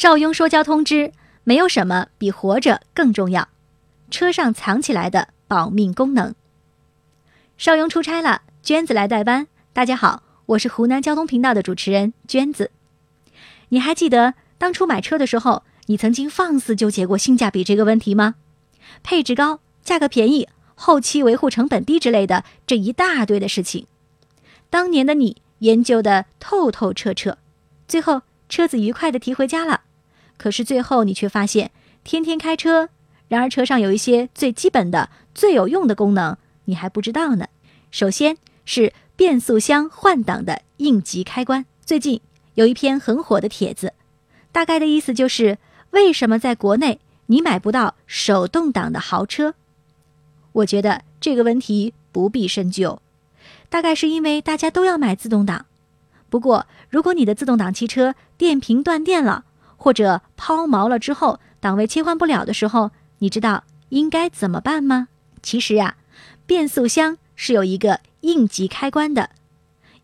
[0.00, 1.12] 邵雍说：“交通之
[1.44, 3.48] 没有什么比活着更重要，
[4.10, 6.34] 车上藏起来的保命功能。”
[7.58, 9.46] 邵雍出差了，娟子来代班。
[9.74, 12.70] 大家好，我是湖南交通频道的主持人娟子。
[13.68, 18.36] 你还记得当初买车的时候，你曾经放肆纠结过性价比这个问题吗？
[19.02, 23.86] 配置高、价格便宜、后期维护成本低之类的这一大堆的事情，
[24.70, 27.36] 当年的你研究的透透彻彻，
[27.86, 28.22] 最后。
[28.48, 29.82] 车子愉快地提回家了，
[30.40, 31.70] 可是最后你却发现，
[32.02, 32.88] 天天开车，
[33.28, 37.46] 然而车上有一些最基本的、最有用的功能，你还不知道呢。
[37.90, 41.66] 首先是变速箱换挡的应急开关。
[41.84, 42.22] 最近
[42.54, 43.92] 有一篇很火的帖子，
[44.50, 45.58] 大概的意思就是，
[45.90, 49.52] 为什么在国内你买不到手动挡的豪车？
[50.52, 53.02] 我觉得这个问题不必深究，
[53.68, 55.66] 大概是因为大家都要买自动挡。
[56.30, 59.44] 不过，如果你的自动挡汽车电瓶断电了，
[59.82, 65.08] 或者抛锚了之后档位切换不了的时候，你知道应该怎么办吗？
[65.42, 65.96] 其实呀，
[66.44, 69.30] 变速箱是有一个应急开关的。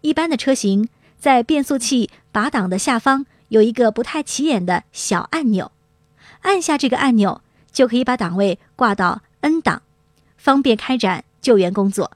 [0.00, 5.70] 一般的车型在变速器拔档的下方有一个不太起眼的小按钮，
[6.40, 9.82] 按下这个按钮就可以把档位挂到 N 档，
[10.38, 12.12] 方便开展救援工作。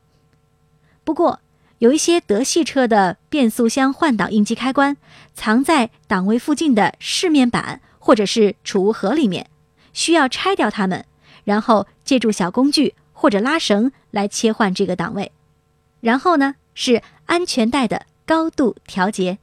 [1.04, 1.40] 不过，
[1.80, 4.98] 有一些德系车的变速箱换挡应急开关
[5.32, 9.48] 藏在档位附近的饰面板或者是储物盒里面，
[9.94, 11.06] 需要拆掉它们，
[11.42, 15.32] 然后借助小工具或者拉绳来切换这个档位。
[16.02, 19.38] 然后呢是安全带的高度调节。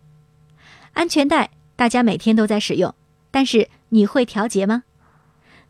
[0.94, 2.94] 安全带大家每天都在使用，
[3.32, 4.84] 但是你会调节吗？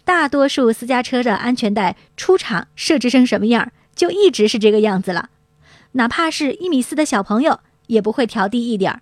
[0.04, 5.30] 大多数私家车的安全带出厂设置成什么样，就一直是这个样子了。
[5.98, 9.02] 哪怕是一米四的小朋友也不会调低一点儿，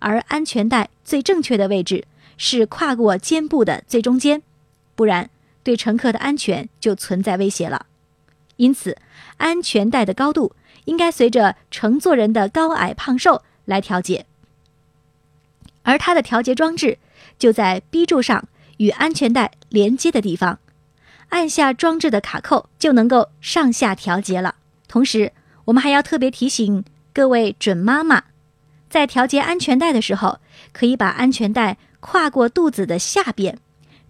[0.00, 2.04] 而安全带最正确的位置
[2.36, 4.42] 是跨过肩部的最中间，
[4.96, 5.30] 不然
[5.62, 7.86] 对乘客的安全就存在威胁了。
[8.56, 8.98] 因此，
[9.36, 10.52] 安全带的高度
[10.86, 14.26] 应该随着乘坐人的高矮胖瘦来调节，
[15.84, 16.98] 而它的调节装置
[17.38, 20.58] 就在 B 柱上与安全带连接的地方，
[21.28, 24.56] 按下装置的卡扣就能够上下调节了，
[24.88, 25.30] 同时。
[25.66, 28.22] 我们还要特别提醒各位准妈妈，
[28.88, 30.38] 在调节安全带的时候，
[30.72, 33.58] 可以把安全带跨过肚子的下边，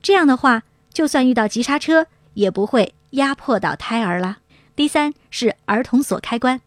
[0.03, 4.39] 这样的话，就算遇到急刹车，也不会压迫到胎儿啦。
[4.75, 6.61] 第三是儿童锁开关。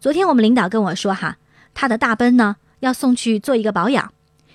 [0.00, 1.36] 昨天我们领导跟我说，哈，
[1.72, 4.12] 他的大奔呢要送去做一个保养，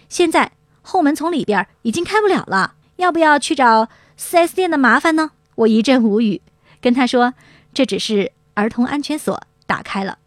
[0.10, 3.88] 现在后门从里边已经开不了了，要不要去找
[4.20, 5.32] 4S 店的麻烦呢？
[5.56, 6.42] 我一阵无语，
[6.82, 7.34] 跟他说，
[7.74, 8.34] 这只是。
[8.62, 10.20] 儿童安全锁打开了。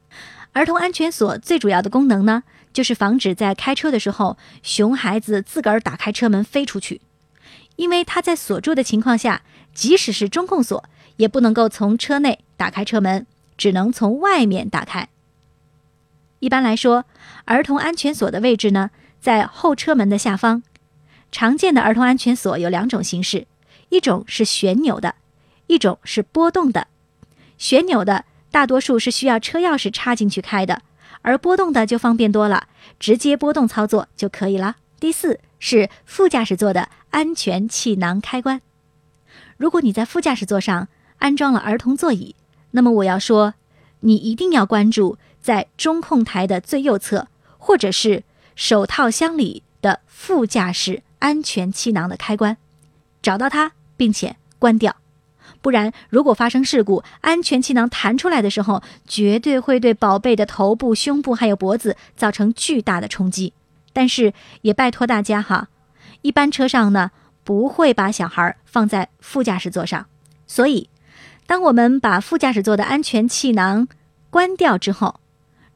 [0.55, 7.01] 儿童安全锁最主要的功能呢，就是防止在开车的时候，熊孩子自个儿打开车门飞出去。
[7.77, 10.83] 因为它在锁住的情况下，即使是中控锁，
[11.17, 13.25] 也不能够从车内打开车门，
[13.57, 15.09] 只能从外面打开。
[16.41, 17.05] 一般来说，
[17.45, 18.91] 儿童安全锁的位置呢，
[19.21, 20.65] 在后车门的下方。
[21.31, 23.47] 常见的儿童安全锁有两种形式，
[23.91, 25.15] 一种是旋钮的，
[25.69, 26.89] 一种是拨动的。
[27.59, 30.83] 旋钮的大多数是需要车钥匙插进去开的，
[31.23, 34.77] 而拨动的就方便多了，直接拨动操作就可以了。
[35.01, 38.61] 第四是副驾驶座的安全气囊开关。
[39.57, 40.89] 如果你在副驾驶座上
[41.19, 42.35] 安装了儿童座椅，
[42.73, 43.55] 那么我要说，
[44.01, 47.29] 你一定要关注在中控台的最右侧，
[47.59, 48.25] 或者是
[48.57, 52.57] 手套箱里的副驾驶安全气囊的开关，
[53.23, 54.97] 找到它并且关掉。
[55.65, 63.55] 不然，如果发生事故，安全气囊弹出来的时候，绝对会对宝贝的头部、胸部还有脖子造成巨大的冲击。
[63.95, 65.69] 但是也拜托大家哈，
[66.21, 67.13] 一般车上呢
[67.45, 70.05] 不会把小孩放在副驾驶座上，
[70.47, 70.91] 所以
[71.47, 73.89] 当我们把副驾驶座的安全气囊
[74.29, 75.19] 关掉之后，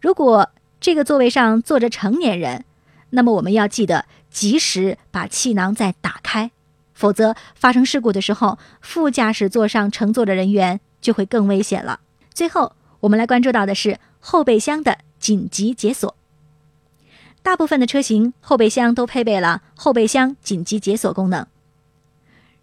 [0.02, 2.66] 如果这个座位上坐着成年人，
[3.08, 6.50] 那么我们要记得及时把气囊再打开。
[6.98, 12.00] 否则，发生事故的时候，副驾驶座上乘坐的人员就会更危险了。
[12.34, 16.16] 最后，我们来关注到的是后备箱的紧急解锁。
[17.40, 21.46] 大部分的车型后备箱都配备了后备箱紧急解锁功能。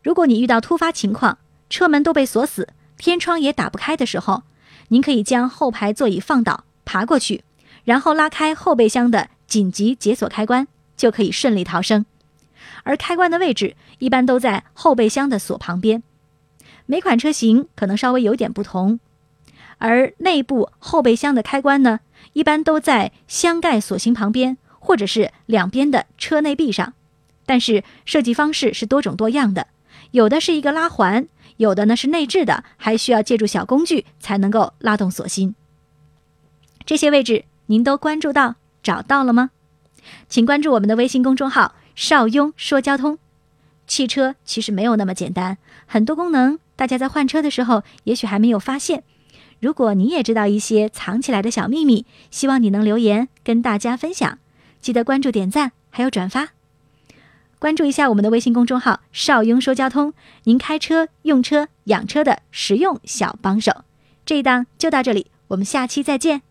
[0.03, 1.37] 如果你遇到突发情况，
[1.69, 2.67] 车门都被锁死，
[2.97, 4.43] 天窗也打不开的时候，
[4.89, 7.45] 您可以将后排座椅放倒，爬过去，
[7.85, 10.67] 然后拉开后备箱的紧急解锁开关，
[10.97, 12.05] 就可以顺利逃生。
[12.83, 16.03] 而开关的位置一般都在后备箱的锁旁边，
[16.85, 18.99] 每款车型可能稍微有点不同。
[19.77, 21.99] 而内部后备箱的开关呢，
[22.33, 26.93] 一般都在箱盖锁芯旁边，或者是两边的车内壁上。
[27.45, 29.67] 但是设计方式是多种多样的，
[30.11, 31.27] 有的是一个拉环，
[31.57, 35.53] 有的呢是内置的，还需要借助小工具才能够拉动锁芯。
[36.85, 39.51] 这些位置您都关注到找到了吗？
[40.29, 43.17] 请关注我们的微信公众号“邵雍说交通”。
[43.87, 49.03] 汽车其实没有那么简单，很多功能大家在换车的时候也许还没有发现。
[49.59, 54.37] 如果你也知道一些藏起来的小秘密，希望你能留言跟大家分享。
[54.81, 56.49] 记得关注、点赞还有转发，
[57.57, 60.13] 关注一下我们的微信公众号“邵雍说交通”，
[60.43, 63.83] 您开车、用车、养车的实用小帮手。
[64.25, 66.41] 这一档就到这里，我们下期再见。